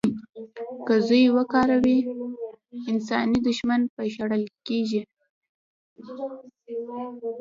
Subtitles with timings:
[0.87, 1.97] که زور وکاروي،
[2.91, 5.01] انساني دوښمن به شړل کېږي.